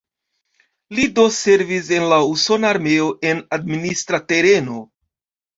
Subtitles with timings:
[0.99, 4.83] Li do servis en la usona armeo en administra tereno.